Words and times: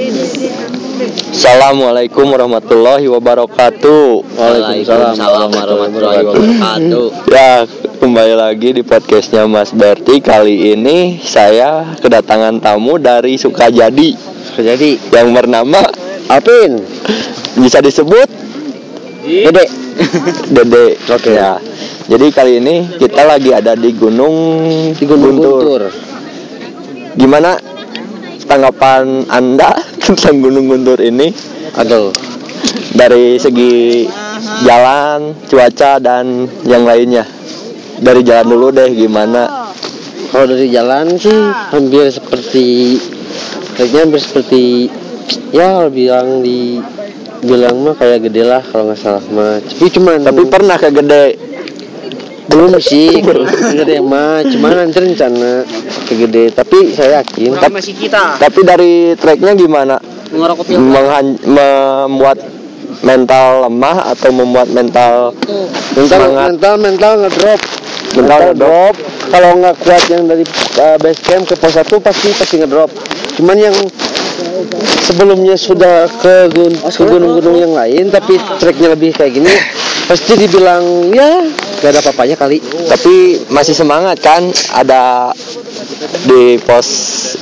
Assalamualaikum 0.00 2.32
warahmatullahi 2.32 3.04
wabarakatuh. 3.04 4.32
Waalaikumsalam 4.32 5.20
warahmatullahi 5.20 6.24
wabarakatuh. 6.24 7.28
Ya, 7.28 7.68
kembali 8.00 8.32
lagi 8.32 8.72
di 8.72 8.80
podcastnya 8.80 9.44
Mas 9.44 9.76
Berti. 9.76 10.24
Kali 10.24 10.72
ini 10.72 11.20
saya 11.20 12.00
kedatangan 12.00 12.64
tamu 12.64 12.96
dari 12.96 13.36
Sukajadi 13.36 14.16
Jadi, 14.56 14.96
yang 15.12 15.36
bernama 15.36 15.84
Alpin, 16.32 16.80
bisa 17.60 17.84
disebut 17.84 18.24
Dede. 19.20 19.68
Dede. 20.56 20.96
Oke 21.12 21.36
ya. 21.36 21.60
Jadi 22.08 22.32
kali 22.32 22.56
ini 22.56 22.88
kita 22.96 23.28
lagi 23.28 23.52
ada 23.52 23.76
di 23.76 23.92
Gunung 23.92 24.64
Di 24.96 25.04
Gunung 25.04 25.36
Guntur. 25.36 25.92
Gimana 27.20 27.68
tanggapan 28.50 29.30
Anda 29.30 29.89
tentang 30.10 30.42
Gunung 30.42 30.66
Guntur 30.66 30.98
ini 30.98 31.30
Aduh, 31.78 32.10
dari 32.98 33.38
segi 33.38 34.04
jalan, 34.66 35.38
cuaca 35.46 36.02
dan 36.02 36.50
yang 36.66 36.82
lainnya? 36.82 37.22
Dari 38.02 38.26
jalan 38.26 38.50
dulu 38.50 38.74
deh 38.74 38.90
gimana? 38.90 39.60
kalau 40.30 40.46
dari 40.46 40.70
jalan 40.70 41.18
sih 41.18 41.38
hampir 41.74 42.06
seperti 42.06 42.96
kayaknya 43.74 44.00
hampir 44.06 44.20
seperti 44.22 44.86
ya 45.50 45.90
bilang 45.90 46.40
di 46.40 46.78
bilang 47.42 47.82
mah 47.82 47.98
kayak 47.98 48.30
gede 48.30 48.46
lah 48.46 48.62
kalau 48.62 48.88
nggak 48.88 49.00
salah 49.00 49.24
mah 49.34 49.58
tapi 49.58 49.90
cuman 49.90 50.22
Tapi 50.22 50.42
pernah 50.46 50.76
ke 50.78 50.88
gede 50.94 51.24
belum 52.50 52.76
sih 52.82 53.22
gede 53.78 54.02
mah. 54.02 54.42
Cuman 54.42 54.70
nanti 54.74 54.98
rencana 54.98 55.62
gede 56.10 56.50
tapi 56.50 56.90
saya 56.90 57.22
yakin 57.22 57.54
Tapi 57.54 57.72
masih 57.72 57.94
kita. 57.94 58.36
Tapi 58.36 58.60
dari 58.66 59.14
treknya 59.14 59.54
gimana? 59.54 59.96
Menghan- 60.74 61.38
membuat 61.46 62.38
mental 63.00 63.70
lemah 63.70 64.12
atau 64.12 64.30
membuat 64.34 64.68
mental 64.70 65.32
mental 65.96 66.18
semangat? 66.20 66.46
mental 66.52 66.74
mental 66.76 67.12
ngedrop. 67.24 67.60
Mental 68.10 68.42
drop? 68.58 68.94
kalau 69.30 69.62
nggak 69.62 69.78
kuat 69.86 70.02
yang 70.10 70.26
dari 70.26 70.42
uh, 70.82 70.98
base 70.98 71.22
camp 71.22 71.46
ke 71.46 71.54
pos 71.54 71.78
1 71.78 71.86
pasti 72.02 72.28
pasti 72.34 72.54
ngedrop. 72.58 72.90
Cuman 73.38 73.56
yang 73.56 73.76
sebelumnya 75.06 75.54
sudah 75.54 76.10
ke 76.10 76.50
gun- 76.50 76.80
ke 76.80 77.02
gunung-gunung 77.02 77.56
yang 77.56 77.72
lain 77.74 78.10
tapi 78.10 78.36
treknya 78.58 78.94
lebih 78.94 79.14
kayak 79.14 79.32
gini 79.32 79.50
pasti 80.06 80.32
dibilang 80.36 81.10
ya 81.12 81.44
gak 81.80 81.90
ada 81.96 82.00
apa-apanya 82.04 82.36
kali 82.36 82.60
Tapi 82.62 83.48
masih 83.50 83.74
semangat 83.74 84.20
kan? 84.20 84.46
Ada 84.76 85.32
di 86.24 86.60
pos 86.60 86.86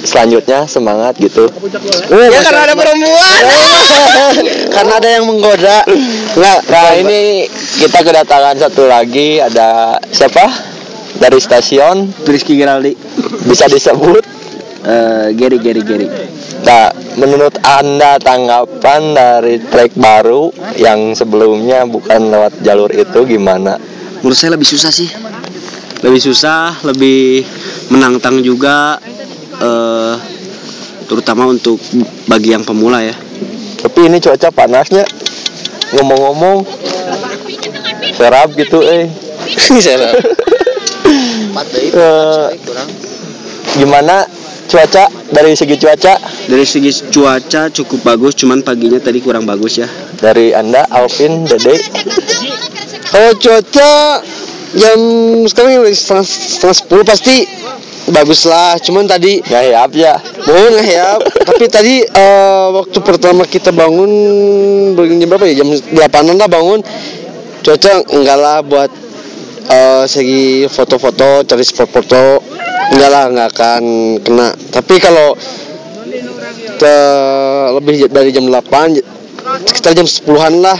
selanjutnya 0.06 0.66
semangat 0.70 1.18
gitu. 1.18 1.46
oh, 1.50 2.20
ya 2.22 2.40
karena 2.42 2.62
ada 2.70 2.74
perempuan 2.74 3.42
karena 4.76 4.92
ada 4.98 5.08
yang 5.08 5.24
menggoda 5.26 5.78
Nggak, 6.38 6.58
nah 6.70 6.88
ini 6.94 7.46
kita 7.78 7.98
kedatangan 8.02 8.56
satu 8.58 8.86
lagi 8.86 9.42
ada 9.42 9.98
siapa? 10.10 10.46
Dari 11.18 11.38
stasiun 11.42 12.14
Rizky 12.26 12.54
Geraldi 12.54 12.94
bisa 13.46 13.66
disebut. 13.66 14.22
uh, 14.86 15.34
Gary 15.34 15.58
Gary 15.58 15.82
Gary 15.82 16.06
Nah, 16.58 16.90
menurut 17.14 17.54
Anda 17.62 18.18
tanggapan 18.18 19.14
dari 19.14 19.62
trek 19.62 19.94
baru 19.94 20.50
yang 20.74 21.14
sebelumnya 21.14 21.86
bukan 21.86 22.34
lewat 22.34 22.60
jalur 22.66 22.90
itu 22.90 23.22
gimana? 23.24 23.78
Menurut 24.20 24.38
saya 24.38 24.54
lebih 24.54 24.68
susah 24.68 24.90
sih 24.92 25.08
lebih 26.02 26.20
susah 26.22 26.78
lebih 26.86 27.42
menantang 27.90 28.38
juga 28.42 29.02
eh 29.58 30.38
terutama 31.08 31.48
untuk 31.48 31.80
bagi 32.28 32.52
yang 32.52 32.62
pemula 32.62 33.00
ya 33.00 33.16
Tapi 33.78 34.10
ini 34.10 34.18
cuaca 34.18 34.50
panasnya. 34.50 35.06
Ngomong-ngomong 35.94 36.66
serap 38.18 38.52
gitu 38.58 38.82
eh. 38.84 39.08
Serap. 39.86 40.18
Eh, 41.78 42.48
gimana 43.78 44.26
cuaca 44.68 45.08
dari 45.32 45.56
segi 45.56 45.80
cuaca 45.80 46.20
dari 46.44 46.66
segi 46.68 46.92
cuaca 47.08 47.72
cukup 47.72 48.04
bagus 48.04 48.36
cuman 48.36 48.60
paginya 48.60 49.00
tadi 49.00 49.24
kurang 49.24 49.48
bagus 49.48 49.80
ya 49.80 49.88
dari 50.20 50.52
Anda 50.52 50.84
Alvin 50.92 51.48
Dede 51.48 51.72
Kalau 53.08 53.32
cuaca 53.40 53.92
jam 54.76 55.00
sekarang 55.48 55.88
setengah, 55.96 56.24
setengah 56.28 56.76
sepuluh 56.76 57.04
pasti 57.08 57.48
bagus 58.12 58.44
lah. 58.44 58.76
Cuman 58.76 59.08
tadi 59.08 59.40
ngayap 59.40 59.90
ya 59.96 60.20
bangun 60.44 60.74
ya. 60.84 61.16
Tapi 61.48 61.64
tadi 61.72 62.04
eh, 62.04 62.66
waktu 62.76 62.98
pertama 63.00 63.48
kita 63.48 63.72
bangun 63.72 64.10
jam 64.96 65.28
berapa 65.28 65.44
ya? 65.48 65.64
Jam 65.64 65.72
8 65.72 66.36
lah 66.36 66.48
bangun. 66.52 66.80
Cuaca 67.64 67.92
enggak 68.12 68.38
lah 68.38 68.58
buat 68.60 68.90
eh, 69.72 70.04
segi 70.04 70.68
foto-foto, 70.68 71.48
cari 71.48 71.64
spot 71.64 71.88
foto. 71.88 72.44
Enggak 72.92 73.10
lah, 73.12 73.24
enggak 73.32 73.48
akan 73.56 73.82
kena. 74.20 74.48
Tapi 74.52 74.94
kalau 75.00 75.32
lebih 77.78 78.06
dari 78.06 78.30
jam 78.30 78.46
8 78.46 79.18
sekitar 79.66 79.98
jam 79.98 80.06
10-an 80.06 80.54
lah 80.62 80.78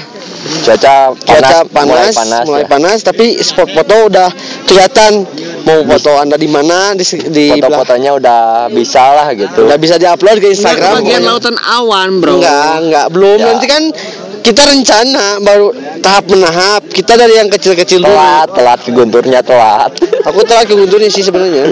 cuaca 0.65 1.13
panas, 1.13 1.25
cuaca 1.25 1.59
panas, 1.69 1.87
mulai 1.87 2.11
panas, 2.13 2.45
mulai 2.49 2.65
ya. 2.65 2.69
panas, 2.69 2.99
tapi 3.05 3.27
spot 3.41 3.69
foto 3.73 3.95
udah 4.09 4.29
kelihatan. 4.65 5.13
Mau 5.67 5.85
foto 5.85 6.17
anda 6.17 6.41
di 6.41 6.49
mana 6.49 6.97
di, 6.97 7.05
di 7.29 7.47
foto-fotonya 7.53 8.17
udah 8.17 8.41
bisa 8.73 9.05
lah 9.13 9.29
gitu. 9.37 9.69
Udah 9.69 9.77
bisa 9.77 10.01
diupload 10.01 10.41
ke 10.41 10.49
Instagram. 10.57 11.05
bagian 11.05 11.23
lautan 11.29 11.57
awan 11.61 12.25
bro. 12.25 12.41
Enggak 12.41 12.73
enggak. 12.81 13.07
Belum. 13.13 13.37
Ya. 13.37 13.47
nanti 13.53 13.67
kan 13.69 13.83
kita 14.41 14.65
rencana 14.65 15.45
baru 15.45 15.77
tahap 16.01 16.25
menahap. 16.33 16.83
Kita 16.89 17.21
dari 17.21 17.37
yang 17.37 17.53
kecil-kecil 17.53 18.01
dulu. 18.01 18.17
Telat 18.17 18.49
telat. 18.57 18.79
Ke 18.81 18.91
gunturnya 18.97 19.41
telat. 19.45 19.93
Aku 20.25 20.41
telat 20.49 20.65
ke 20.65 20.73
Gunturnya 20.73 21.13
sih 21.13 21.21
sebenarnya. 21.21 21.69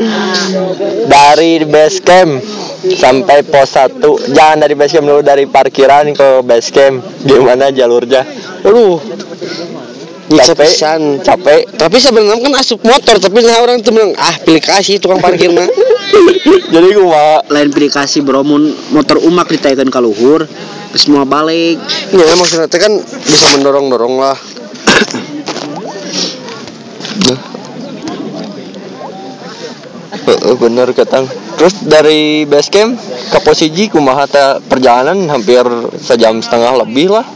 Dari 1.17 1.65
base 1.65 2.05
camp 2.05 2.45
sampai 2.87 3.43
pos 3.43 3.75
1 3.75 3.99
jangan 4.31 4.63
dari 4.63 4.79
base 4.79 4.95
camp 4.95 5.07
dulu 5.09 5.21
dari 5.25 5.49
parkiran 5.49 6.13
ke 6.13 6.45
base 6.45 6.69
camp. 6.69 7.01
Gimana 7.25 7.73
jalurnya 7.73 8.23
aduh 8.67 8.99
nyiksa 10.27 10.53
capek. 10.55 10.67
pisan 10.67 11.01
capek. 11.23 11.61
Tapi 11.79 11.97
sebenarnya 12.03 12.43
kan 12.43 12.55
asup 12.59 12.81
motor 12.83 13.17
tapi 13.23 13.47
nah 13.47 13.63
orang 13.63 13.79
tuh 13.83 13.95
bilang 13.95 14.13
ah 14.19 14.35
pilih 14.43 14.63
kasih 14.63 14.99
tukang 14.99 15.23
parkir 15.23 15.55
mah. 15.55 15.67
Jadi 16.75 16.89
gua 16.99 17.43
lain 17.47 17.71
pilih 17.71 17.91
kasih 17.91 18.27
bro. 18.27 18.43
Mun 18.43 18.75
motor 18.91 19.23
umak 19.23 19.51
ditaikan 19.51 19.87
ke 19.87 19.99
luhur 20.03 20.47
semua 20.99 21.23
balik. 21.23 21.79
Ya 22.11 22.35
maksudnya 22.35 22.67
kan 22.67 22.93
bisa 23.03 23.47
mendorong 23.57 23.87
dorong 23.91 24.17
lah 24.19 24.39
Heeh, 30.27 30.59
bener 30.59 30.91
ketang. 30.91 31.31
Terus 31.55 31.87
dari 31.87 32.43
base 32.51 32.71
camp 32.75 32.99
ke 33.31 33.39
posisi 33.47 33.87
kumaha 33.87 34.27
perjalanan 34.59 35.31
hampir 35.31 35.63
sejam 36.03 36.43
setengah 36.43 36.83
lebih 36.83 37.15
lah 37.15 37.36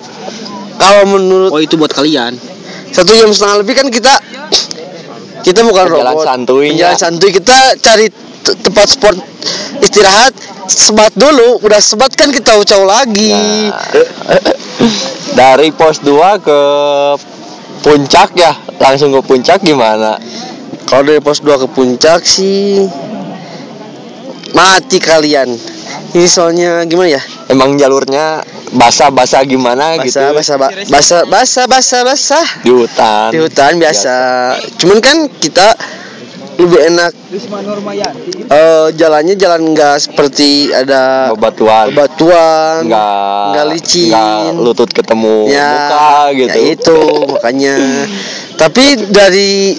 kalau 0.81 1.05
menurut 1.07 1.53
oh 1.53 1.61
itu 1.61 1.77
buat 1.77 1.93
kalian. 1.93 2.33
Satu 2.91 3.13
jam 3.13 3.29
setengah 3.31 3.61
lebih 3.61 3.75
kan 3.77 3.87
kita 3.87 4.17
kita 5.41 5.61
bukan 5.63 5.85
Jalan 5.87 6.17
robot. 6.17 6.25
santuy 6.25 6.73
jalan 6.73 6.97
ya. 6.97 6.99
santuy. 6.99 7.31
Kita 7.31 7.57
cari 7.79 8.09
te- 8.41 8.57
tempat 8.59 8.87
sport 8.89 9.17
istirahat. 9.79 10.33
Sebat 10.67 11.13
dulu. 11.13 11.61
Udah 11.61 11.79
sebat 11.79 12.13
kan 12.15 12.31
kita 12.31 12.57
ucau 12.57 12.83
lagi. 12.83 13.69
Nah, 13.69 14.41
dari 15.39 15.69
pos 15.71 16.01
2 16.01 16.17
ke 16.41 16.61
puncak 17.81 18.33
ya? 18.35 18.53
Langsung 18.79 19.13
ke 19.13 19.21
puncak 19.21 19.61
gimana? 19.61 20.17
Kalau 20.87 21.05
dari 21.05 21.21
pos 21.21 21.41
2 21.41 21.63
ke 21.63 21.69
puncak 21.69 22.25
sih 22.25 22.89
mati 24.51 24.99
kalian. 24.99 25.49
Ini 26.11 26.27
soalnya 26.27 26.83
gimana 26.85 27.15
ya? 27.15 27.23
Emang 27.47 27.79
jalurnya 27.79 28.43
basah-basah 28.71 29.43
gimana 29.47 29.99
gitu 30.03 30.21
basah 30.21 30.31
basah 30.35 30.57
ba- 30.57 30.73
basah 30.87 31.23
basah 31.27 31.65
basah 31.67 32.01
basah. 32.07 32.47
Di 32.63 32.71
hutan. 32.71 33.29
Di 33.35 33.39
hutan 33.43 33.73
biasa. 33.83 34.17
cuman 34.79 34.99
kan 35.03 35.17
kita 35.43 35.75
lebih 36.61 36.81
enak 36.93 37.11
eh 38.53 38.87
jalannya 38.93 39.35
jalan 39.41 39.73
nggak 39.73 39.97
seperti 39.97 40.69
ada 40.69 41.33
bebatuan. 41.33 41.97
batuan 41.97 42.85
nggak 42.85 43.45
nggak 43.57 43.67
licin. 43.73 44.13
nggak 44.13 44.61
lutut 44.61 44.91
ketemu 44.93 45.49
ya, 45.49 45.71
muka 45.73 46.13
gitu. 46.37 46.53
ya 46.53 46.63
itu 46.77 47.01
makanya. 47.33 47.77
Tapi 48.61 48.85
dari 49.09 49.73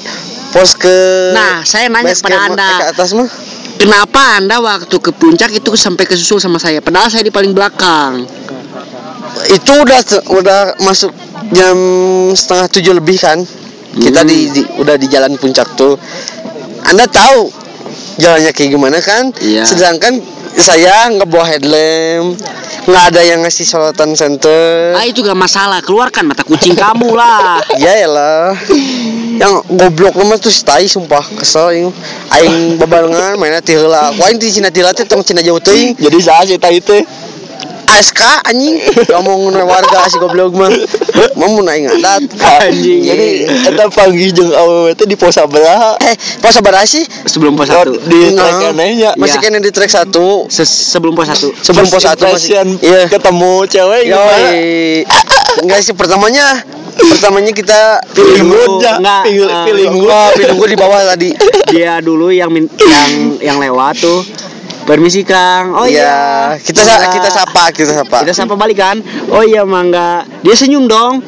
pos 0.49 0.73
ke 0.73 0.97
nah 1.38 1.61
saya 1.61 1.85
nanya 1.88 2.17
kepada 2.17 2.49
anda. 2.49 2.69
ke 2.81 2.85
atas 2.97 3.09
mah? 3.13 3.29
Kenapa 3.77 4.38
anda 4.38 4.61
waktu 4.61 4.93
ke 4.93 5.09
puncak 5.13 5.49
itu 5.57 5.73
sampai 5.73 6.05
kesusul 6.05 6.38
sama 6.38 6.61
saya? 6.61 6.85
Padahal 6.85 7.09
saya 7.09 7.25
di 7.25 7.33
paling 7.33 7.53
belakang 7.53 8.29
itu 9.49 9.71
udah 9.73 9.99
udah 10.29 10.59
masuk 10.85 11.09
jam 11.51 11.77
setengah 12.35 12.67
tujuh 12.69 12.93
lebih 12.93 13.17
kan? 13.17 13.41
Kita 13.91 14.23
di, 14.23 14.47
di- 14.53 14.69
udah 14.79 14.95
di 14.95 15.07
jalan 15.11 15.35
puncak 15.35 15.75
tuh. 15.75 15.99
Anda 16.88 17.09
tahu 17.09 17.51
jalannya 18.21 18.51
kayak 18.53 18.69
gimana 18.71 18.97
kan? 19.01 19.31
Iya. 19.39 19.63
sedangkan 19.65 20.19
saya 20.51 21.07
nggak 21.15 21.27
bawa 21.31 21.45
headlamp 21.47 22.35
nggak 22.81 23.03
ada 23.13 23.21
yang 23.23 23.39
ngasih 23.45 23.63
sorotan 23.63 24.17
center 24.17 24.97
Ah 24.97 25.05
itu 25.05 25.21
gak 25.21 25.38
masalah, 25.38 25.79
keluarkan 25.85 26.33
mata 26.33 26.41
kucing 26.41 26.73
kamu 26.73 27.13
lah. 27.13 27.61
ya 27.81 28.09
lah. 28.09 28.57
Yang 29.38 29.53
goblok 29.69 30.17
mah 30.17 30.38
tuh 30.41 30.49
si 30.49 30.65
tai 30.65 30.89
sumpah. 30.89 31.21
Kesel 31.38 31.65
aing. 31.77 31.89
Aing 32.33 32.81
babarengan 32.81 33.38
mainnya 33.38 33.61
ti 33.61 33.77
heula 33.77 34.09
ku 34.17 34.21
aing 34.25 34.41
ti 34.41 34.49
cina 34.49 34.73
ti 34.73 34.81
teh 34.81 35.05
tong 35.05 35.21
cina 35.21 35.45
jauh 35.45 35.61
teuing. 35.61 35.93
Jadi 35.93 36.17
saya 36.19 36.41
sih 36.49 36.57
tadi 36.57 36.81
teh 36.81 37.01
ASK 37.97 38.21
anjing. 38.47 38.79
Ngomong 39.11 39.51
warga 39.63 40.07
si 40.07 40.17
goblok 40.17 40.55
mah 40.55 40.71
mau 41.35 41.59
aing 41.67 41.88
ngadat 41.89 42.23
anjing. 42.63 43.01
Jadi 43.03 43.27
eta 43.67 43.85
panggil 43.91 44.29
jeung 44.31 44.51
awewe 44.53 44.95
teh 44.95 45.05
di 45.05 45.15
pos 45.19 45.35
sabaraha 45.35 45.97
eh 46.01 46.15
pas 46.39 46.53
sabar 46.53 46.79
sih? 46.88 47.03
Sebelum 47.27 47.55
pos 47.55 47.67
satu. 47.67 47.97
di 48.07 48.31
Nah, 48.31 48.47
track 48.47 48.71
anehnya. 48.73 49.11
Masih 49.19 49.38
Iya. 49.39 49.47
kena 49.51 49.59
di 49.59 49.71
track 49.73 49.91
satu. 49.91 50.47
Se- 50.47 50.65
sebelum 50.67 51.13
pos 51.13 51.27
satu. 51.27 51.51
sebelum 51.61 51.88
pos 51.89 52.01
satu 52.01 52.23
masih 52.31 52.63
iya. 52.79 53.07
ketemu 53.11 53.53
cewek 53.67 54.01
gimana. 54.07 54.49
Enggak 55.61 55.79
sih 55.83 55.91
pertamanya 55.91 56.63
pertamanya 57.01 57.51
kita 57.51 57.99
feeling 58.13 58.47
good 58.47 58.83
ya? 58.83 58.95
Enggak, 58.99 59.23
feeling 59.67 59.93
good? 59.99 60.11
Oh, 60.11 60.29
film 60.38 60.55
gue 60.59 60.69
di 60.69 60.79
bawah 60.79 61.01
tadi. 61.03 61.29
Dia 61.71 61.99
dulu 61.99 62.29
yang 62.31 62.51
yang 62.61 63.09
yang 63.41 63.57
lewat 63.59 63.99
tuh. 63.99 64.21
Permisi 64.83 65.21
Kang. 65.21 65.71
Oh 65.73 65.85
iya. 65.85 66.55
kita 66.57 66.81
sa- 66.81 66.97
Mangga. 66.97 67.13
kita 67.13 67.29
sapa, 67.29 67.63
kita 67.69 67.91
sapa. 67.93 68.17
Kita 68.21 68.33
sapa 68.33 68.53
balik 68.55 68.77
kan. 68.77 68.97
Oh 69.29 69.41
iya 69.41 69.61
Mangga. 69.61 70.25
Dia 70.41 70.53
senyum 70.53 70.85
dong 70.85 71.21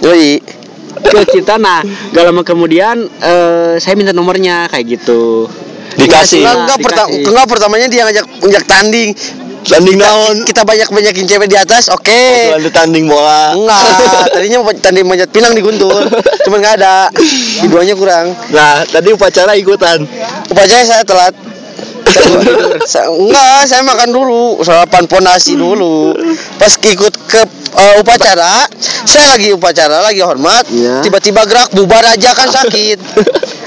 Yoi. 0.00 0.38
ke 1.00 1.18
kita. 1.32 1.56
Nah, 1.56 1.80
gak 2.10 2.22
lama 2.22 2.42
kemudian 2.42 2.96
eh, 3.02 3.74
saya 3.76 3.94
minta 3.94 4.10
nomornya 4.10 4.68
kayak 4.68 5.00
gitu. 5.00 5.50
dikasih 5.90 6.40
Enggak, 6.40 6.56
enggak, 6.56 6.78
perta- 6.80 7.10
enggak 7.10 7.46
pertamanya 7.46 7.86
dia 7.86 8.06
ngajak 8.06 8.24
ngajak 8.40 8.64
tanding. 8.64 9.10
tanding 9.60 9.98
naon 9.98 10.40
Kita 10.40 10.62
banyak-banyakin 10.62 11.26
cewek 11.26 11.44
di 11.44 11.52
atas, 11.52 11.90
oke. 11.90 12.22
Tuan 12.48 12.64
tanding 12.70 13.04
bola 13.04 13.52
Enggak, 13.52 13.82
tadinya 14.32 14.62
mau 14.62 14.72
tanding 14.72 15.04
manjat 15.04 15.28
pinang 15.28 15.52
di 15.52 15.60
Guntur. 15.60 16.00
Cuman 16.46 16.58
enggak 16.58 16.74
ada. 16.80 17.10
Keduanya 17.60 17.92
kurang. 17.92 18.32
nah 18.50 18.80
tadi 18.82 19.10
upacara 19.10 19.52
ikutan 19.52 20.06
Upacara 20.48 20.80
saya 20.80 21.02
telat. 21.02 21.34
Saya 22.82 23.06
enggak, 23.08 23.60
saya 23.64 23.82
makan 23.82 24.10
dulu, 24.10 24.44
sarapan 24.60 25.04
pondasi 25.04 25.54
dulu. 25.54 26.14
Pas 26.56 26.72
ikut 26.74 27.14
ke 27.24 27.40
eh, 27.70 27.94
upacara, 27.96 28.66
saya 29.04 29.30
lagi 29.30 29.50
upacara, 29.50 30.00
lagi 30.00 30.18
hormat, 30.18 30.66
Iya. 30.66 31.00
tiba-tiba 31.00 31.44
gerak 31.44 31.70
bubar 31.70 32.02
aja 32.04 32.32
kan 32.32 32.48
sakit. 32.48 32.98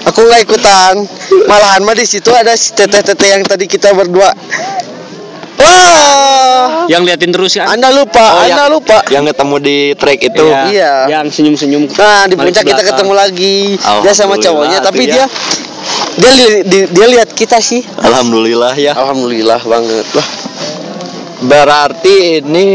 Aku 0.05 0.19
nggak 0.21 0.43
ikutan. 0.43 0.99
Malahan 1.45 1.81
mah 1.81 1.93
di 1.93 2.03
situ 2.03 2.29
ada 2.29 2.51
si 2.53 2.71
teteh-teteh 2.71 3.29
yang 3.31 3.43
tadi 3.43 3.65
kita 3.65 3.91
berdua. 3.91 4.35
Wah, 5.55 6.83
Yang 6.85 7.01
liatin 7.05 7.31
terus 7.31 7.55
kan. 7.55 7.67
Anda 7.69 7.89
lupa, 7.89 8.19
Oh, 8.19 8.43
Anda 8.43 8.67
yang- 8.67 8.71
lupa. 8.71 8.97
yang 9.07 9.23
ketemu 9.23 9.55
di 9.59 9.77
track 9.95 10.19
itu 10.21 10.43
Iya. 10.43 10.61
Iya. 10.67 10.93
Yang 11.09 11.25
senyum-senyum. 11.31 11.83
Nah, 11.89 12.23
di 12.27 12.35
puncak 12.35 12.63
kita 12.65 12.81
ketemu 12.83 13.13
lagi. 13.13 13.57
Dia 13.79 14.11
sama 14.11 14.35
cowoknya, 14.35 14.83
tapi 14.83 15.07
ya. 15.07 15.13
dia 15.13 15.25
dia 16.13 16.31
li- 16.31 16.63
di- 16.65 16.89
dia 16.89 17.07
lihat 17.09 17.29
kita 17.33 17.57
sih. 17.57 17.81
alhamdulillah 17.99 18.73
ya 18.77 18.93
Alhamdulillah 18.93 19.61
banget 19.63 20.07
lah. 20.13 20.27
Berarti 21.43 22.39
ini 22.39 22.67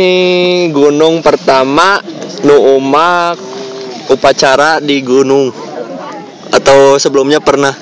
gunung 0.68 1.24
pertama 1.24 1.96
nu 2.44 2.76
umak 2.76 3.40
upacara 4.12 4.76
di 4.78 5.00
gunung 5.00 5.48
atau 6.52 7.00
sebelumnya 7.00 7.40
pernah? 7.40 7.72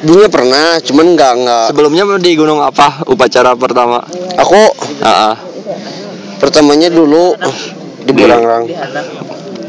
Dulu 0.00 0.32
pernah, 0.32 0.80
cuman 0.80 1.12
nggak 1.12 1.32
nggak. 1.44 1.66
Sebelumnya 1.76 2.04
di 2.16 2.32
gunung 2.32 2.64
apa 2.64 3.04
upacara 3.04 3.52
pertama? 3.52 4.00
Aku 4.40 4.56
Ah, 5.04 5.32
ah. 5.32 5.36
pertamanya 6.40 6.88
dulu 6.88 7.36
di 8.00 8.12
Burangrang. 8.16 8.64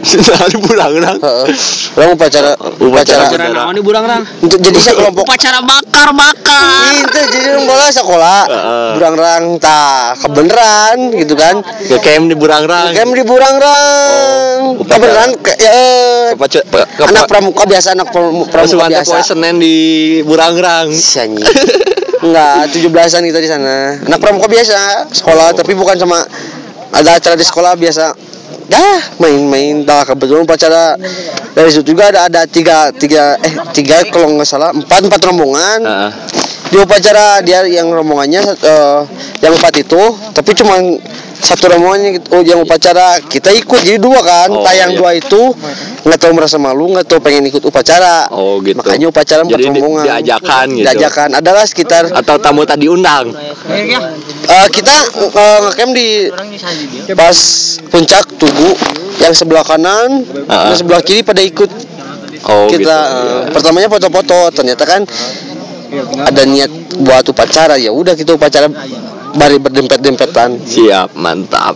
di 0.52 0.58
Bulangrang. 0.58 1.18
Heeh. 1.18 1.46
Orang 1.94 2.10
upacara 2.14 2.52
Upacara 2.78 3.28
upacara 3.28 3.48
naon 3.48 3.74
di 3.74 3.82
Burangrang? 3.82 4.24
untuk 4.40 4.58
jadi 4.58 4.76
sekelompok 4.76 5.24
Upacara 5.24 5.60
bakar-bakar. 5.62 6.90
itu 6.98 7.20
jadi 7.32 7.48
orang 7.54 7.66
bola 7.66 7.86
sekolah 7.88 8.40
Heeh. 8.46 8.90
Burangrang 8.96 9.44
tah 9.58 10.18
kebeneran 10.18 10.98
gitu 11.14 11.34
kan 11.34 11.62
Ke 11.62 11.98
camp 12.00 12.26
di 12.26 12.36
Bulangrang. 12.36 12.92
Kem 12.92 13.10
di 13.12 13.24
Burangrang 13.24 14.62
Oh, 14.64 14.78
upacara. 14.78 14.96
kebeneran 14.96 15.30
ke, 15.38 15.54
ya, 15.56 15.82
ke, 16.34 16.60
anak 17.04 17.26
pramuka 17.26 17.64
biasa 17.64 17.88
anak 17.92 18.08
pramu- 18.10 18.46
pramuka 18.46 18.86
biasa 18.88 19.16
Senin 19.24 19.58
di 19.58 19.76
Burangrang. 20.22 20.90
Si 20.90 21.18
anjing. 21.18 21.44
Enggak, 22.22 22.70
17-an 22.70 23.24
kita 23.26 23.40
di 23.40 23.50
sana. 23.50 23.98
Anak 24.00 24.20
pramuka 24.20 24.46
biasa, 24.46 25.10
sekolah 25.10 25.52
tapi 25.52 25.74
bukan 25.74 25.98
sama 25.98 26.22
ada 26.92 27.18
acara 27.18 27.34
di 27.34 27.42
sekolah 27.42 27.74
biasa. 27.74 28.14
Dah, 28.72 29.00
main-main 29.20 29.84
dah. 29.84 30.08
Kebetulan 30.08 30.48
upacara 30.48 30.96
dari 31.52 31.68
situ 31.68 31.92
juga 31.92 32.08
ada 32.08 32.32
ada 32.32 32.42
tiga 32.48 32.88
tiga 32.96 33.36
eh 33.44 33.54
tiga 33.76 34.00
kalau 34.08 34.40
nggak 34.40 34.48
salah. 34.48 34.72
Empat 34.72 35.12
empat 35.12 35.22
rombongan. 35.28 35.80
Heeh. 35.84 36.12
di 36.72 36.80
upacara 36.80 37.44
dia 37.44 37.68
yang 37.68 37.92
rombongannya 37.92 38.40
eh, 38.48 39.00
yang 39.44 39.54
empat 39.60 39.84
itu. 39.84 40.00
Tapi 40.32 40.52
cuma 40.56 40.80
satu 41.42 41.66
gitu, 41.68 42.28
oh, 42.32 42.42
yang 42.42 42.62
upacara 42.62 43.18
kita 43.20 43.50
ikut 43.52 43.80
jadi 43.82 43.98
dua 43.98 44.22
kan 44.22 44.50
Oh, 44.50 44.62
tayang 44.62 44.94
iya. 44.94 44.98
dua 44.98 45.12
itu 45.14 45.42
nggak 46.02 46.18
tahu 46.18 46.32
merasa 46.32 46.56
malu 46.56 46.90
nggak 46.90 47.06
tahu 47.06 47.20
pengen 47.20 47.46
ikut 47.46 47.62
upacara 47.62 48.30
Oh 48.30 48.62
gitu. 48.62 48.78
makanya 48.78 49.10
upacara 49.10 49.42
empat 49.42 49.54
Jadi 49.54 49.64
di- 49.64 49.70
rombongan 49.74 50.04
diajakan 50.06 50.66
gitu. 50.70 50.86
diajakan 50.86 51.30
adalah 51.36 51.64
sekitar 51.64 52.04
Atau 52.12 52.38
tamu 52.38 52.62
tadi 52.64 52.86
undang. 52.86 53.34
eh, 53.34 54.68
kita 54.70 54.96
eh, 55.28 55.60
ngecamp 55.64 55.92
di 55.92 56.08
pas 57.12 57.38
puncak 57.88 58.24
tugu 58.38 58.72
yang 59.18 59.34
sebelah 59.34 59.62
kanan 59.62 60.22
Ah. 60.46 60.70
dan 60.70 60.76
sebelah 60.76 61.02
kiri 61.02 61.22
pada 61.22 61.42
ikut 61.42 61.70
Oh 62.44 62.66
kita 62.66 62.78
gitu. 62.78 62.90
eh, 62.90 63.42
pertamanya 63.50 63.88
foto-foto 63.88 64.50
ternyata 64.52 64.84
kan 64.84 65.02
ada 66.22 66.42
niat 66.44 66.72
buat 66.98 67.26
upacara 67.26 67.76
ya 67.76 67.92
udah 67.92 68.14
kita 68.14 68.32
upacara 68.32 68.72
bari 69.34 69.58
berdempet-dempetan 69.58 70.62
Siap, 70.62 71.16
mantap. 71.16 71.76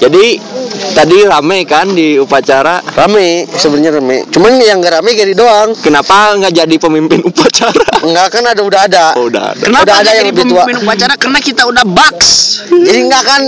Jadi 0.00 0.40
tadi 0.96 1.22
rame 1.22 1.64
kan 1.64 1.84
di 1.86 2.16
upacara. 2.16 2.80
rame 2.90 3.44
sebenarnya 3.46 4.00
rame 4.00 4.24
cuman 4.26 4.56
yang 4.56 4.80
gak 4.80 4.96
rame 4.96 5.12
Gary 5.12 5.36
doang 5.36 5.76
Kenapa 5.76 6.32
nggak 6.34 6.56
jadi 6.56 6.76
pemimpin 6.76 7.20
upacara? 7.20 8.00
enggak 8.00 8.28
kan 8.32 8.44
ada 8.46 8.62
udah 8.64 8.80
ada 8.88 9.04
Oh, 9.14 9.28
udah 9.28 9.52
ada. 9.52 9.60
Kenapa 9.60 9.84
Udah 9.84 9.94
ada 9.94 10.00
nggak 10.00 10.14
yang 10.16 10.24
jadi 10.24 10.32
lebih 10.32 10.44
tua. 10.48 10.64
pemimpin 10.64 10.76
upacara? 10.80 11.12
Karena 11.14 11.38
kita 11.38 11.62
udah 11.68 11.84
box. 11.84 12.16
jadi 12.72 12.98
nggak 13.02 13.20
akan 13.20 13.42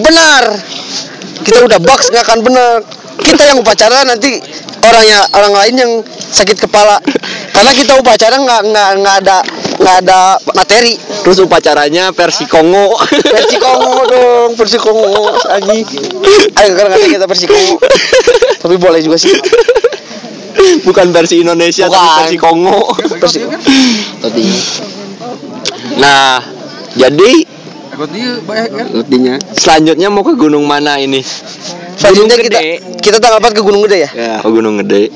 benar 0.00 0.42
kita 1.40 1.58
udah 1.64 1.78
box 1.80 2.00
nggak 2.08 2.24
akan 2.24 2.38
benar 2.40 2.72
kita 3.20 3.42
yang 3.44 3.58
upacara 3.60 3.98
nanti 4.02 4.40
orangnya 4.80 5.20
orang 5.34 5.52
lain 5.54 5.74
yang 5.76 5.92
sakit 6.30 6.56
kepala 6.58 6.96
karena 7.50 7.72
kita 7.72 7.92
upacara 7.94 8.36
nggak 8.36 8.60
nggak 8.66 8.88
nggak 8.96 9.16
ada 9.20 9.38
nggak 9.80 9.96
ada 10.04 10.20
materi 10.52 10.92
Terus 11.20 11.40
upacaranya 11.40 12.12
versi 12.12 12.44
Kongo. 12.44 12.92
versi 13.26 13.56
Kongo 13.56 14.04
dong 14.04 14.50
versi 14.54 14.76
Kongo 14.76 15.08
lagi 15.42 15.80
ayo 16.54 16.70
kan 16.76 16.84
nggak 16.86 17.00
kita 17.10 17.26
versi 17.26 17.46
Kongo 17.46 17.76
tapi 18.60 18.76
boleh 18.76 19.00
juga 19.00 19.16
sih 19.16 19.32
Bukan 20.80 21.08
versi 21.10 21.40
Indonesia 21.40 21.88
tapi 21.88 21.96
Bukan. 21.96 22.16
versi 22.20 22.36
Kongo. 22.36 22.78
versi 23.16 23.38
Nah, 25.96 26.40
jadi 26.92 27.30
selanjutnya 29.54 30.08
mau 30.08 30.20
ke 30.20 30.34
gunung 30.34 30.64
mana 30.64 30.96
ini? 30.96 31.20
selanjutnya 31.96 32.36
Gunung 32.36 32.48
kita 32.48 32.58
kita 32.98 33.16
tanggal 33.18 33.40
4 33.40 33.52
ke 33.52 33.62
Gunung 33.62 33.82
Gede 33.84 33.98
ya 33.98 34.10
Ya. 34.12 34.34
Oh, 34.40 34.50
Gunung 34.50 34.80
Gede. 34.80 35.12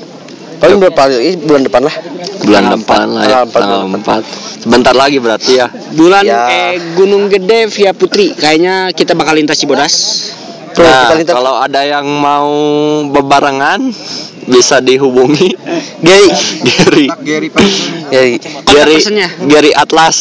Paling 0.59 0.77
berapa 0.81 0.99
hari 1.07 1.35
bulan 1.41 1.63
depan 1.67 1.81
lah 1.85 1.95
Bulan 2.45 2.63
Tanggal 2.67 2.77
depan 2.77 3.07
lah 3.09 3.23
ya, 3.23 3.29
Tanggal 3.29 3.45
empat, 3.47 3.59
tanggal 3.61 3.79
bulan 3.81 4.01
4. 4.03 4.63
Sebentar 4.65 4.93
lagi 4.97 5.17
berarti 5.21 5.51
ya. 5.61 5.67
Bulan 5.93 6.23
Ya. 6.25 6.41
eh 6.49 6.73
Gunung 6.97 7.29
Gede 7.29 7.69
via 7.69 7.93
Putri. 7.93 8.33
Kayaknya 8.33 8.89
kita 8.93 9.13
bakal 9.13 9.37
lintas 9.37 9.61
Cibodas. 9.61 9.93
Nah, 10.75 11.15
kalau 11.23 11.55
ada 11.55 11.87
yang 11.87 12.03
mau 12.03 12.51
bebarengan 13.07 13.87
bisa 14.45 14.83
dihubungi 14.83 15.55
Gary 16.05 16.29
Gary 16.61 17.07
Gary 17.23 17.49
Gary 18.07 18.37
personnya. 18.95 19.27
Gary 19.45 19.71
Atlas 19.71 20.15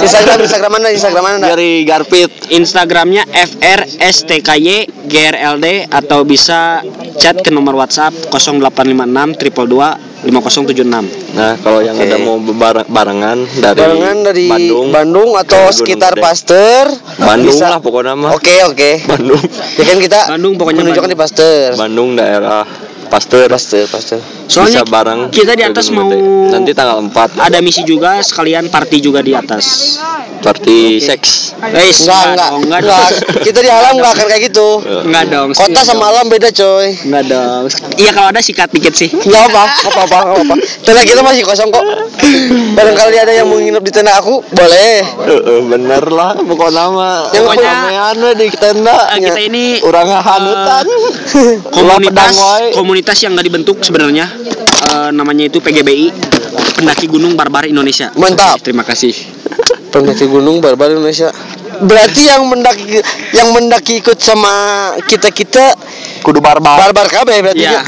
Instagram 0.00 0.38
Instagram 0.40 0.70
mana 0.72 0.88
Instagram 0.90 1.22
mana? 1.22 1.46
Gary 1.50 1.84
Garpit 1.84 2.30
Instagramnya 2.48 3.22
FRSTKY 3.26 4.76
GRLD 5.06 5.66
atau 5.88 6.22
bisa 6.22 6.80
chat 7.16 7.36
ke 7.36 7.50
nomor 7.50 7.76
WhatsApp 7.76 8.12
0856 8.32 9.38
222 9.52 10.10
5076. 10.20 10.84
Nah 11.32 11.56
kalau 11.58 11.80
yang 11.80 11.96
Oke. 11.96 12.04
ada 12.04 12.16
mau 12.20 12.36
barengan 12.84 13.40
dari 13.56 13.78
barengan 13.78 14.16
dari 14.20 14.44
Bandung, 14.46 14.86
Bandung, 14.92 15.30
atau 15.32 15.56
Gunung 15.64 15.72
sekitar. 15.72 16.12
Pasteur 16.20 16.92
Bandung 17.16 17.56
bisa- 17.56 17.72
lah 17.72 17.80
pokoknya 17.80 18.12
mah 18.12 18.36
Oke 18.36 18.60
oke. 18.64 18.90
Bandung 19.08 19.40
Ya 19.80 19.84
kan 19.88 19.96
kita 19.96 20.20
Bandung 20.28 20.60
pokoknya 20.60 20.84
menunjukkan 20.84 21.08
Bandung. 21.08 21.16
di 21.16 21.24
Pasteur. 21.24 21.68
Bandung 21.80 22.08
daerah 22.14 22.64
pasteur 23.10 23.50
Pasteur, 23.50 23.84
pasteur. 23.90 24.22
bisa 24.22 24.48
Soalnya 24.48 24.82
bareng 24.86 25.28
kita 25.34 25.58
di 25.58 25.66
atas 25.66 25.90
mau 25.90 26.06
nanti 26.50 26.70
tanggal 26.70 27.02
4 27.02 27.38
ada 27.42 27.58
misi 27.58 27.82
juga 27.82 28.22
sekalian 28.22 28.70
party 28.70 28.96
juga 29.02 29.20
di 29.20 29.34
atas. 29.34 29.98
Party 30.40 30.98
seks 30.98 31.52
Eh, 31.60 31.92
Enggak, 31.92 32.24
enggak, 32.32 32.50
enggak, 32.56 32.80
enggak. 32.80 33.08
Kita 33.42 33.58
di 33.60 33.68
alam 33.68 33.92
enggak 33.94 34.12
akan 34.12 34.26
kayak 34.26 34.42
gitu. 34.48 34.68
Enggak 34.80 35.24
dong. 35.28 35.48
Kota 35.52 35.68
enggak 35.68 35.84
sama 35.84 36.08
alam 36.08 36.24
beda, 36.26 36.48
coy. 36.50 36.88
Enggak 37.04 37.24
dong. 37.28 37.62
Iya 37.94 38.10
kalau 38.10 38.28
ada 38.28 38.40
sikat 38.40 38.68
dikit 38.70 38.90
sih. 38.90 39.12
Enggak 39.12 39.42
apa, 39.46 39.62
enggak 39.68 39.92
apa-apa, 39.92 40.16
enggak 40.18 40.36
apa-apa. 40.40 40.54
Tenda 40.82 41.02
kita 41.04 41.20
masih 41.20 41.42
kosong 41.44 41.68
kok. 41.68 41.84
Barangkali 42.72 43.16
ada 43.18 43.32
yang 43.32 43.46
mau 43.46 43.60
nginep 43.60 43.82
di 43.82 43.92
tenda 43.92 44.16
aku, 44.16 44.40
boleh. 44.42 44.94
Heeh, 45.20 45.60
bener 45.62 46.04
lah 46.06 46.32
pokoknya 46.34 46.84
mah 46.88 47.16
Yang 47.30 47.44
pokoknya- 47.44 48.32
di 48.32 48.48
tenda 48.52 48.96
Eh, 49.10 49.18
kita 49.20 49.40
ini 49.40 49.64
urang 49.82 50.08
hanutan 50.08 50.84
komunitas 51.68 52.34
komunitas 52.72 53.16
yang 53.20 53.34
nggak 53.34 53.46
dibentuk 53.46 53.76
sebenarnya 53.80 54.26
Eh, 54.90 55.10
namanya 55.12 55.46
itu 55.46 55.60
PGBI 55.60 56.10
pendaki 56.74 57.06
gunung 57.06 57.34
barbar 57.34 57.62
Indonesia 57.64 58.10
Mantap. 58.16 58.58
terima 58.58 58.82
kasih 58.82 59.12
Pendaki 59.90 60.24
gunung 60.24 60.58
barbar 60.58 60.90
Indonesia. 60.90 61.30
Berarti 61.80 62.28
yang 62.28 62.44
mendaki 62.44 63.00
yang 63.32 63.50
mendaki 63.50 63.98
ikut 63.98 64.16
sama 64.16 64.52
kita-kita 65.02 65.72
kudu 66.20 66.38
barbar 66.38 66.76
barbar 66.78 67.08
kabeh 67.08 67.40
berarti 67.40 67.64
ya 67.64 67.80
ya. 67.80 67.82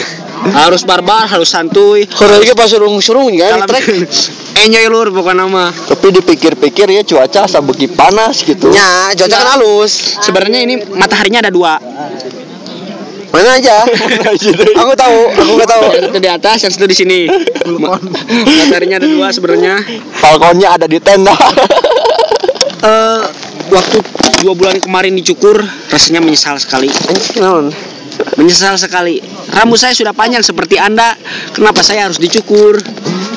harus 0.64 0.82
barbar 0.82 1.28
harus 1.28 1.46
santuy 1.46 2.08
Kalau 2.08 2.40
lagi 2.40 2.56
pas 2.56 2.64
surung-surung 2.64 3.28
kan 3.36 3.60
Dalam- 3.60 3.68
trek. 3.68 3.84
enjoy 4.56 4.86
lur 4.88 5.12
pokoknya 5.12 5.44
nama 5.44 5.68
tapi 5.68 6.08
dipikir-pikir 6.10 6.88
ya 6.88 7.04
cuaca 7.04 7.44
sabeki 7.44 7.92
panas 7.92 8.40
gitu 8.40 8.72
Nya, 8.72 9.12
cuaca 9.12 9.28
kan 9.30 9.60
halus. 9.60 10.16
sebenarnya 10.18 10.64
ini 10.64 10.74
mataharinya 10.88 11.44
ada 11.44 11.52
dua 11.52 11.76
Mana 13.32 13.56
aja? 13.56 13.88
aku 14.84 14.92
tahu, 14.92 15.18
aku 15.32 15.50
nggak 15.56 15.70
tahu. 15.70 15.82
yang 15.88 16.04
satu 16.12 16.20
di 16.20 16.30
atas 16.30 16.56
yang 16.60 16.72
satu 16.72 16.86
di 16.86 16.96
sini. 16.96 17.18
Ma- 17.82 17.96
mataharinya 17.96 19.00
ada 19.00 19.08
dua 19.08 19.32
sebenarnya. 19.32 19.80
Balkonnya 20.20 20.68
ada 20.76 20.86
di 20.86 21.00
tenda 21.00 21.32
Eh, 22.82 23.22
waktu 23.70 24.02
dua 24.42 24.58
bulan 24.58 24.82
kemarin 24.82 25.14
dicukur 25.14 25.54
rasanya 25.86 26.18
menyesal 26.18 26.58
sekali. 26.58 26.90
Menyesal 28.34 28.74
sekali. 28.74 29.22
Rambut 29.54 29.78
saya 29.78 29.94
sudah 29.94 30.10
panjang 30.10 30.42
seperti 30.42 30.82
anda. 30.82 31.14
Kenapa 31.54 31.86
saya 31.86 32.10
harus 32.10 32.18
dicukur? 32.18 32.82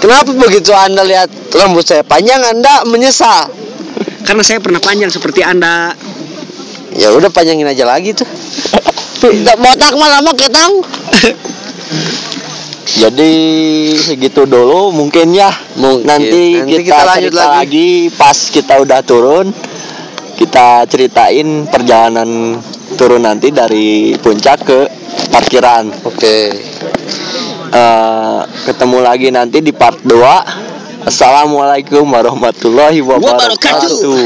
Kenapa 0.02 0.34
begitu 0.34 0.74
Anda 0.74 1.06
lihat 1.06 1.30
rambut 1.54 1.86
saya 1.86 2.02
panjang 2.02 2.42
Anda 2.42 2.90
menyesal? 2.90 3.54
karena 4.26 4.42
saya 4.42 4.58
pernah 4.58 4.82
panjang 4.82 5.14
seperti 5.14 5.46
anda. 5.46 5.94
Ya 6.98 7.14
udah 7.14 7.30
panjangin 7.30 7.70
aja 7.70 7.86
lagi 7.86 8.18
tuh. 8.18 8.26
Botak 9.22 9.94
mah 9.96 10.10
lama 10.20 10.32
ketang. 10.36 10.74
jadi 13.02 13.34
segitu 13.98 14.46
dulu 14.46 14.94
mungkin 14.94 15.34
ya 15.34 15.50
Mungkin. 15.76 16.06
nanti, 16.06 16.46
Nanti 16.56 16.74
kita, 16.80 16.86
kita 16.86 17.02
lanjut 17.04 17.34
lagi. 17.34 17.50
lagi. 17.50 17.90
pas 18.14 18.38
kita 18.38 18.74
udah 18.78 19.00
turun 19.02 19.50
kita 20.38 20.86
ceritain 20.86 21.66
perjalanan 21.66 22.62
turun 22.96 23.26
nanti 23.26 23.50
dari 23.50 24.14
puncak 24.16 24.58
ke 24.64 24.80
parkiran 25.34 25.90
Oke. 26.06 26.54
Eh, 27.66 28.40
ketemu 28.70 28.98
lagi 29.02 29.28
nanti 29.34 29.60
di 29.60 29.74
part 29.74 30.00
2 30.06 30.66
Assalamualaikum 31.06 32.02
warahmatullahi. 32.02 32.98
Wabarakatuh. 32.98 34.26